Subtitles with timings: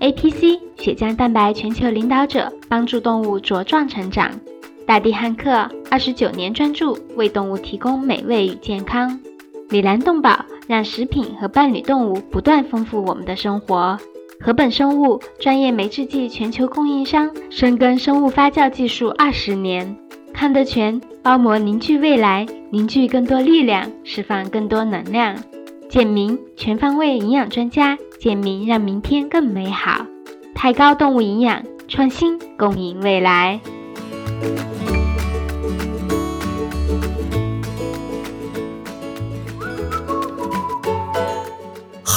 [0.00, 4.30] APC 血浆蛋白全球领导者，帮助动物茁壮成长。
[4.86, 9.18] 大地汉克二十九年专注为动物提供美味与健康。
[9.68, 13.98] 米兰动宝让食品和伴侣动物不断丰富我们的生活。
[14.38, 19.96] 禾本生物专业酶制剂全球供应商，深耕生物发酵技术二十年。
[20.32, 25.36] 康德全包膜凝聚未来，凝聚更多力量，释放更多能量。
[25.88, 30.06] 简明全方位营养专家，简明让明天更美好。
[30.54, 33.60] 抬高动物营养创新，共赢未来。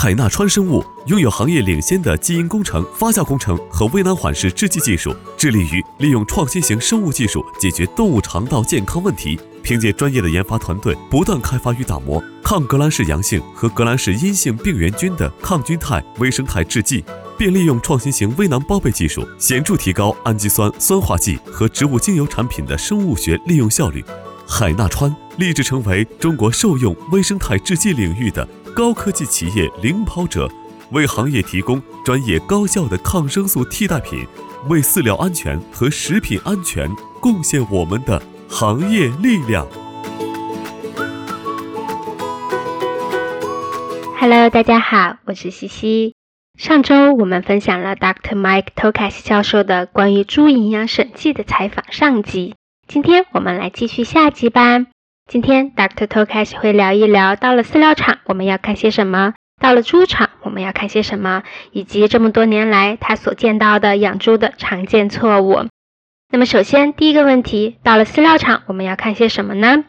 [0.02, 9.38] 海纳川生物拥有行业领先的基因工程、发酵工程和微囊缓释制剂技术，致力于利用创新型生物技术解决动物肠道健康问题。
[9.62, 17.04] 凭借专业的研发团队，不断开发与打磨抗革兰氏阳性和革兰氏阴性病原菌的抗菌肽微生态制剂，
[17.38, 24.02] 并利用创新型微囊包被技术，显著提高氨基酸酸化剂和植物精油产品的生物学利用效率。
[24.48, 28.48] 海纳川立志成为中国兽用微生态制剂领域的。
[28.80, 30.50] 高科技企业领跑者，
[30.92, 34.26] 为行业提供专业高效的抗生素替代品，
[34.70, 39.68] 为饲料安全和食品安全贡献我们的行业力量。
[44.18, 46.16] Hello，大家好，我是西西。
[46.58, 48.40] 上周我们分享了 Dr.
[48.40, 52.56] Mike Tokas 教授的关于猪营养审计的采访上集，
[52.88, 54.86] 今天我们来继续下集吧。
[55.30, 56.08] 今天，Dr.
[56.08, 65.68] To 开始会聊一聊，到了饲料厂我们要看些什么；到了猪场我们要看些什么，以及这么多年来他所见到的养猪的常见错误。
[66.32, 69.86] 那么，首先第一个问题，到了饲料厂我们要看些什么呢？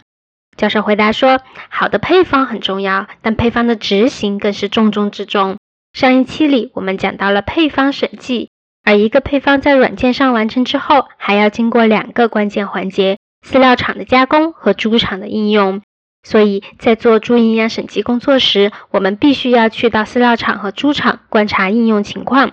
[0.58, 1.40] 教授回答说，
[1.70, 5.56] 好的配方很重要，但配方的执行更是重中之重。
[5.94, 8.50] 上一期里我们讲到了配方审计，
[8.84, 13.16] 而一个配方在软件上完成之后，还要经过两个关键环节。
[13.46, 15.82] 饲料厂的加工和猪场的应用，
[16.22, 22.50] 所以在做猪营养审计工作时，我们必须要去到饲料厂和猪场观察应用情况。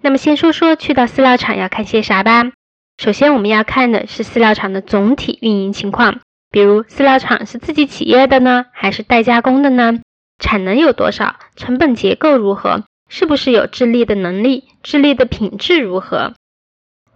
[0.00, 2.52] 那么，先说说去到饲料厂要看些啥吧。
[3.02, 6.20] 首先，我们要看的是饲料厂的总体运营情况，
[6.50, 10.00] 比如饲料厂是自己企业的呢，还是代加工的呢？
[10.38, 11.36] 产能有多少？
[11.56, 12.84] 成本结构如何？
[13.08, 14.64] 是不是有智力的能力？
[14.82, 16.34] 智力的品质如何？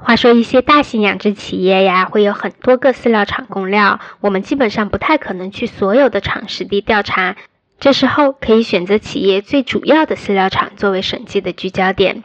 [0.04, 7.36] 话说，一些大型养殖企业呀，会有很多个饲料厂供料，我们基本上不太可能去所有的厂实地调查。
[7.80, 12.22] 这时候可以选择企业最主要的饲料厂作为审计的聚焦点。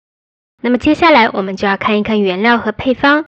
[0.62, 3.24] 那么接下来我们就要看一看原料和配方。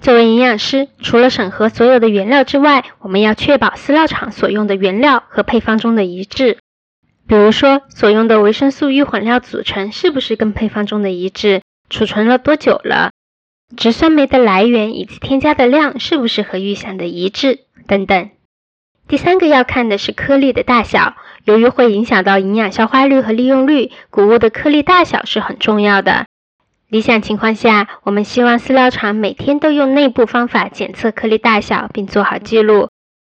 [0.00, 6.58] 作为营养师，除了审核所有的原料之外，我们要确保饲料厂所用的原料和配方中的一致。
[7.26, 11.62] 比如说，所用的维生素预混料组成是不是跟配方中的一致？
[11.90, 13.10] 储存了多久了？
[13.76, 17.60] 植酸酶的来源以及添加的量是不是和预想的一致？
[17.86, 18.30] 等等。
[19.06, 21.14] 第三个要看的是颗粒的大小，
[21.44, 26.26] 由于会影响到营养消化率和利用率，谷物的颗粒大小是很重要的。
[26.88, 32.88] 理想情况下，我们希望饲料厂每天都用内部方法检测颗粒大小，并做好记录。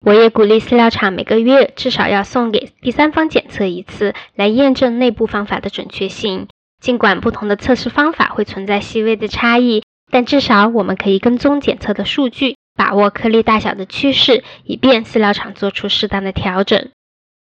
[0.07, 6.47] 我也鼓励饲料厂每个月至少要送给第三方检测一次，来验证内部方法的准确性。
[6.81, 9.83] 尽管不同的测试方法会存在细微的差异。
[10.11, 16.91] 但至少我们可以跟踪检测的数据，把握颗粒大小的趋势，以便饲料厂做出适当的调整。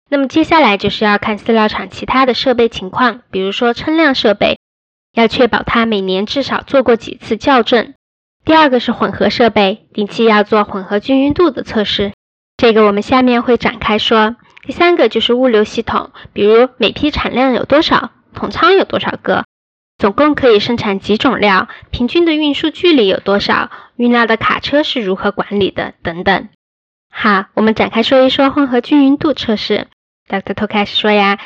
[0.10, 4.60] 那么接下来就是要看饲料厂其他的设备情况，比如说称量设备，
[5.14, 7.94] 要确保它每年至少做过几次校正。
[8.46, 12.14] 第二个是混合设备，定期要做混合均匀度的测试，
[12.58, 14.36] 这个我们下面会展开说。
[14.68, 19.44] 第三个就是物流系统，比如每批产量有多少，桶仓有多少个。
[19.98, 21.70] 总共可以生产几种料？
[21.90, 23.72] 平均的运输距离有多少？
[23.96, 25.94] 运料的卡车是如何管理的？
[26.04, 26.50] 等等。
[27.10, 29.88] 好，我们展开说一说混合均匀度测试。
[30.28, 30.54] Dr.
[30.54, 31.40] To 开始说呀，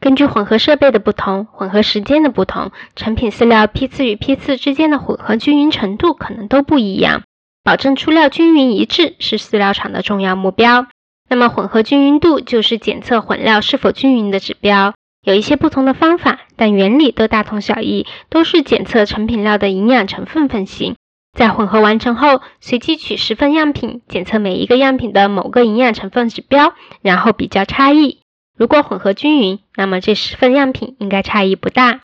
[0.00, 7.22] 根据混合设备的不同、混合时间的不同，成品饲料批次与批次之间的混合均匀程度可能都不一样。
[7.62, 10.88] 保证出料均匀一致是饲料厂的重要目标。
[11.28, 14.92] 那么，混合均匀度就是检测混料是否均匀的指标。
[15.24, 20.94] 有一些不同的方法，但原理都大同小异，都是检测成品料的营养成分分析。
[21.36, 28.18] 在混合完成后，随机取十份样品，检测每一个样品的某个营养成分指标，然后比较差异。
[28.56, 32.00] 如果混合均匀，那么这十份样品应该差异不大。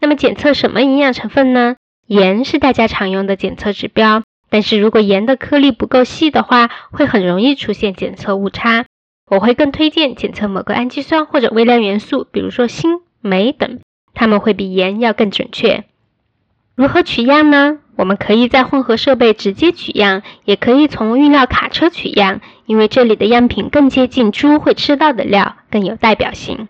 [0.00, 1.74] 那么检测什么营养成分呢？
[2.06, 8.86] 盐是大家常用的检测指标，但是如果盐的颗粒不够细的话，会很容易出现检测误差。
[9.28, 13.80] 我会更推荐检测某个氨基酸或者微量元素，比如说锌、镁等，
[14.18, 15.84] 它们会比盐要更准确。
[16.74, 17.78] 如何取样呢？
[17.94, 26.66] 我们可以在混合设备直接取样，也可以从运料卡车取样，因为这里的样品更接近猪会吃到的料，更有代表性。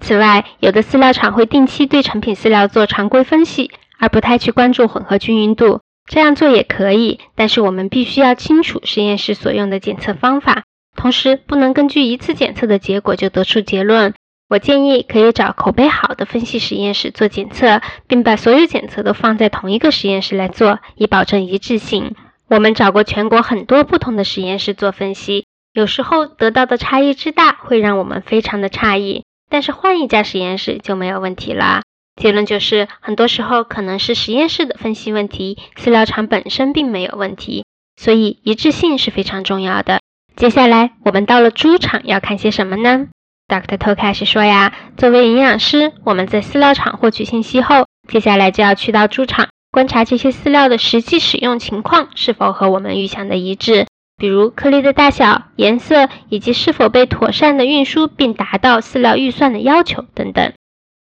[0.00, 3.70] 此外，有的饲料厂会定期对成品饲料做常规分析，
[4.00, 5.78] 而不太去关注混合均匀度。
[6.10, 10.64] 这样做也可以，但是我们必须要清楚实验室所用的检测方法，
[10.96, 14.14] 同时不能根据一次检测的结果就得出结论。
[14.48, 22.14] 我建议可以找口碑好的分析实验室做检测，并把所有检测都放在同一个实验室来做，以保证一致性。
[22.48, 29.24] 我们找过全国很多不同的实验室做分析，有时候得到的差异之大，会让我们非常的诧异。
[29.50, 31.82] 但是换一家实验室就没有问题了。
[32.16, 37.64] 结论就是，很多时候可能是实验室的分析问题，饲料厂本身并没有问题。
[37.96, 40.00] 所以一致性是非常重要的。
[40.36, 43.08] 接下来我们到了猪场要看些什么呢
[43.48, 43.78] ？Dr.
[43.78, 53.86] To 开始说呀，作为营养师，我们在饲料厂获取信息后，接下来就要去到猪场观察这些饲料的实际使用情况是否和我们预想的一致，
[54.18, 60.52] 比如颗粒的大小、颜色，以及是否被妥善的运输并达到饲料预算的要求等等。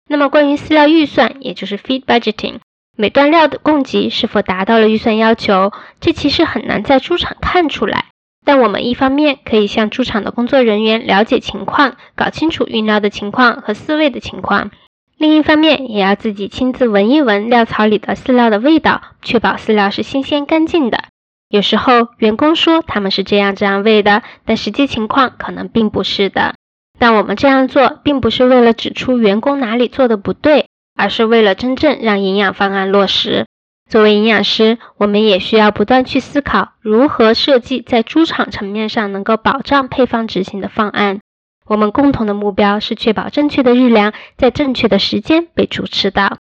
[0.08, 2.60] 那么关于饲料预算，也就是 feed budgeting，
[2.96, 8.06] 每段料的供给是否达到了预算要求，这其实很难在猪场看出来。
[8.48, 14.70] 但我们一方面可以向猪场的工作人员了解情况，搞清楚运料的情况和饲喂的情况；
[15.18, 21.04] 另一方面，也要自己亲自闻一闻料槽里的饲料的味道，确保饲料是新鲜干净的。
[21.50, 26.54] 有时候员工说他们是这样这样喂的，但实际情况可能并不是的。
[26.98, 30.64] 但我们这样做并不是为了指出员工哪里做的不对，
[30.96, 33.44] 而是为了真正让营养方案落实。
[33.88, 41.20] 作为营养师，我们也需要不断去思考如何设计在猪场层面上能够保障配方执行的方案。
[41.66, 46.36] 我们共同的目标是确保正确的日粮在正确的时间被猪吃到。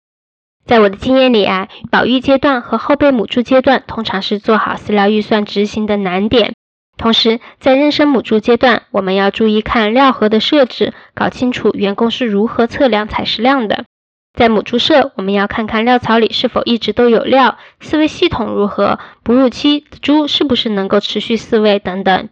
[0.64, 6.54] 在我的经验里啊，保育阶段和后备母猪阶段通常是做好饲料预算执行的难点。
[6.96, 13.84] 同时，在妊娠母猪阶段，我们要注意看料盒的设置，搞清楚员工是如何测量采食量的。
[14.34, 22.28] 在母猪舍，我们要看看料槽里是否一直都有料，饲喂系统如何，哺乳期的猪是不是能够持续饲喂等等。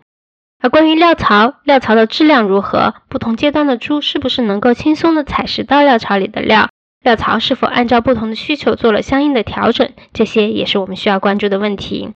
[0.60, 6.68] 而关于料槽，料槽的质量如何，不同阶段的猪是不是能够轻松的采食到料槽里的料，
[7.04, 12.10] 料槽是否按照不同的需求做了相应的调整，这些也是我们需要关注的问题。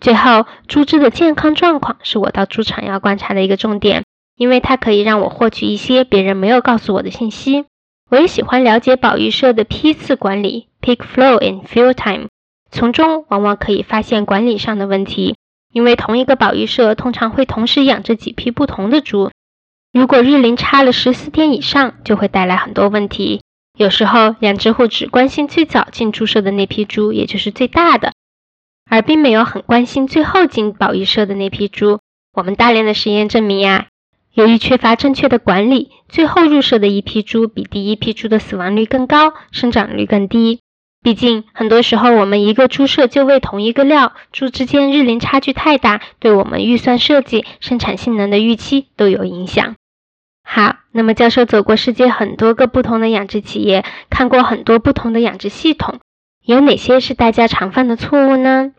[0.00, 4.04] 最后，猪只的健康状况是我到猪场要观察的一个重点，
[4.36, 7.64] 因为它可以让我获取一些别人没有告诉我的信息。
[8.08, 12.28] 我也喜欢了解保育社的批次管理 （pick Flow and Fuel Time），
[12.70, 15.36] 从中往往可以发现管理上的问题。
[15.72, 19.30] 因为同一个保育社通常会同时养着几批不同的猪，
[19.92, 23.42] 如果日龄差了十四天以上，就会带来很多问题。
[23.76, 28.14] 有时候养殖户只关心最早进猪舍的那批猪，也就是最大的，
[28.88, 31.98] 而并没有很关心最后进保育社的那批猪。
[32.32, 33.88] 我们大量的实验证明呀。
[34.36, 40.60] 由于缺乏正确的管理，最后入舍的一批猪比第一批猪的死亡率更高，生长率更低。
[41.02, 49.74] 毕竟，很多时候我们一个猪舍就喂同一个料，猪之间日龄差距太大，对我们预算设计、生产性能的预期都有影响。
[50.44, 56.00] 好，那么教授走过世界很多个不同的养殖企业，看过很多不同的养殖系统，
[56.44, 58.72] 有哪些是大家常犯的错误呢？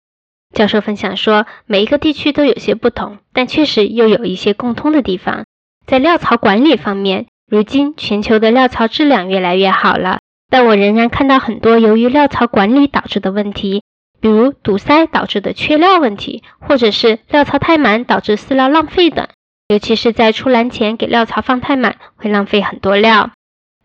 [0.53, 5.45] 教授分享说，每一个地区都有些不同，但确实又有一些共通的地方。
[5.85, 13.83] 在料槽管理方面，如今全球的料槽质量越来越好了，但我仍然看到很多由于料槽管理导致的问题，
[14.19, 19.27] 比如堵塞导致的缺料问题，或者是料槽太满导致饲料浪费等。
[19.67, 23.31] 尤其是在出栏前给料槽放太满，会浪费很多料。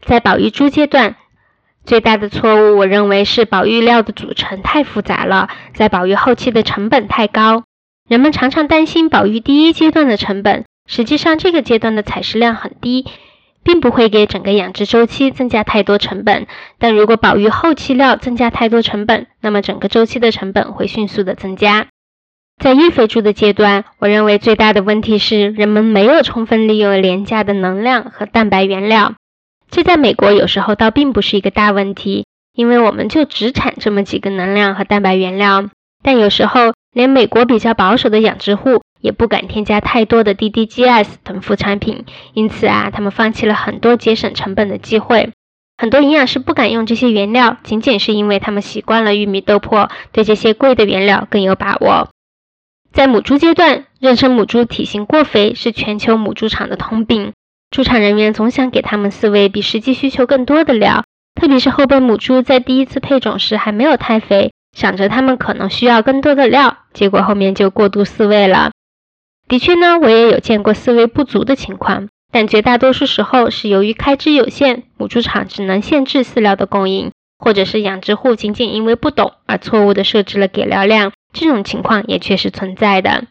[0.01, 1.17] 在保育猪阶段。
[1.85, 7.65] 最大的错误，我认为是保育料的组成太复杂了，在保育后期的成本太高。
[8.09, 13.07] 人们常常担心保育第一阶段的成本，实际上这个阶段的采食量很低，
[13.65, 16.47] 并不会给整个养殖周期增加太多成本。
[16.79, 21.87] 但如果保育后期料增加太多成本，那么整个周期的成本会迅速的增加。
[22.63, 29.15] 在育肥猪的阶段，我认为最大的问题是人们没有充分利用廉价的能量和蛋白原料。
[29.73, 35.71] 这在美国有时候倒并不是一个大问题，因为我们就只产这么几个能量和蛋白原料。
[36.05, 45.31] 但有时候连美国比较保守的养殖户也不敢添加太多的 DDGS 等副产品，因此啊，他们放弃了很多节省成本的机会。
[45.79, 52.11] 很多营养师不敢用这些原料，仅仅是因为他们习惯了玉米豆粕，对这些贵的原料更有把握。
[52.93, 57.33] 在母猪阶段，妊娠母猪体型过肥是全球母猪场的通病。
[57.73, 68.73] 猪场人员总想给他们饲喂比实际需求更多的料，特别是后备母猪在第一次配种时还没有太肥，想着它们可能需要更多的料，结果后面就过度饲喂了。
[69.49, 83.25] 的确呢，我也有见过饲喂不足的情况，但绝大多数时候是由于开支有限，母猪场只能限制饲料的供应，或者是养殖户仅仅因为不懂而错误的设置了给料量，这种情况也确实存在的。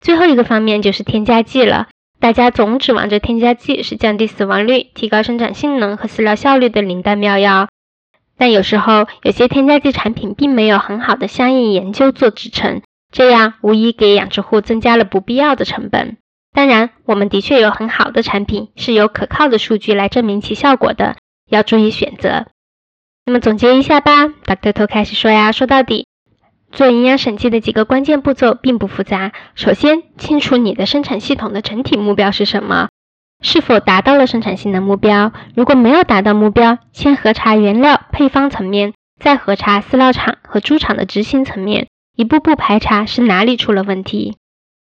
[0.00, 1.88] 最后一个方面就是添加剂了。
[2.20, 7.68] 大家总指望着添加剂是降低死亡率、提高生产性能和饲料效率的灵丹妙药，
[8.38, 12.80] 但有时候有些添加剂产品并没有很好的相应研究做支撑，
[13.12, 16.16] 这样无疑给养殖户增加了不必要的成本。
[16.54, 21.16] 当然，我们的确有很好的产品，是有可靠的数据来证明其效果的，
[21.50, 22.46] 要注意选择。
[23.26, 24.72] 那么总结一下吧，Dr.
[24.72, 26.06] 头开始说呀，说到底。
[26.74, 29.32] 做营养审计的几个关键步骤并不复杂。
[29.54, 32.88] 首先，清楚你的生产系统的整体目标是什么，
[33.40, 35.32] 是否达到了生产性的目标。
[35.54, 44.36] 如果没有达到目标，先核查原料配方层面，再核查饲料厂和猪场的执行层面，一步步排查是哪里出了问题。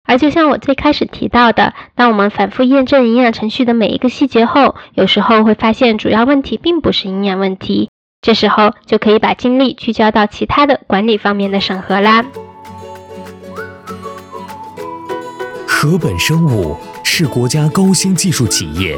[0.04, 7.90] 而就像我最开始提到的，当我们反复验证营养程序的每一个细节后，有时候会发现主要问题并不是营养问题。
[8.22, 12.24] 这时候就可以把精力聚焦到其他的管理方面的审核啦。
[15.66, 18.96] 禾本生物是国家高新技术企业，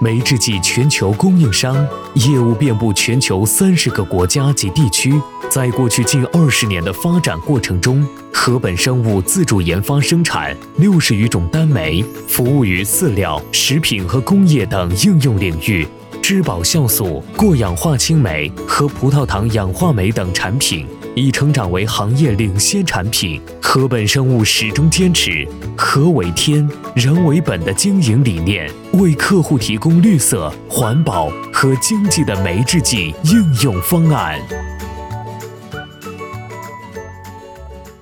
[0.00, 5.14] 酶制剂全球供应商，业务遍布全球三十个国家及地区。
[5.48, 15.86] 在过去近二十年的发展过程中，禾本生物自主研发生产六十余种单酶，服务于饲料、食品和工业等应用领域。
[16.26, 23.38] 质保酵素、过氧化氢酶和葡萄糖氧化酶等产品已成长为行业领先产品。
[23.60, 26.66] 禾本生物始终坚持“禾为天，
[26.96, 34.40] 人为本”的经营理念，为客户提供绿色、环保和经济的酶制剂应用方案。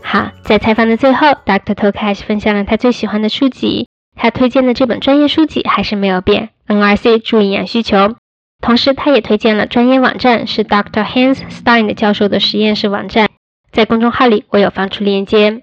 [0.00, 1.74] 好，在采访的最后，Dr.
[1.74, 6.50] Tokash 分享了他最喜欢的书籍，他推荐的这本专业书籍还是没有变。
[6.72, 8.16] NRC 注营养需求，
[8.60, 11.04] 同时他也推荐了专业网站，是 Dr.
[11.04, 13.28] Hans Stein 教授的实验室网站，
[13.70, 15.62] 在公众号里我有放出链接。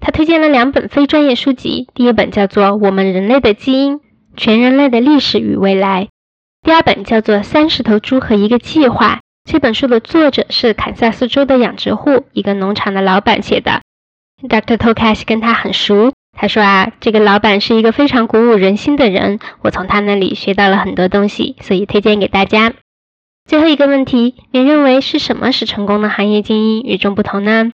[0.00, 4.00] 他推荐了两本非专业书籍，第一本叫做《我们人类的基因：
[4.36, 6.04] 全人类的历史与未来》，
[6.62, 9.16] 第二本叫做《三十头猪和一个计划》。
[9.50, 13.80] 这本书的作者是堪萨斯州的养殖户，一个农场的老板写的。
[14.42, 14.76] Dr.
[14.76, 16.12] Tokash 跟他很熟。
[16.38, 22.74] 他说啊，这个老板是一个非常鼓舞人心的人，我从他那里学到了很多东西，所以推荐给大家。
[23.48, 27.70] 最后一个问题，你认为是什么使成功的行业精英与众不同呢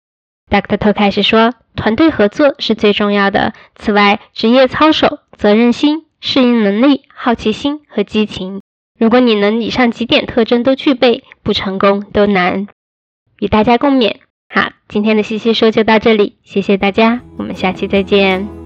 [0.49, 0.77] ？Dr.
[0.77, 3.53] 头开始说，团队合作是最重要的。
[3.75, 8.61] 此外，职业操守、责任心、适应能力、好奇心和激情，
[8.97, 12.67] 如果你能以上几点特征都具备，不成功都难。
[13.39, 14.17] 与大家共勉。
[14.53, 18.62] 好，今天的西西说就到这里，谢谢大家，我们下期再见。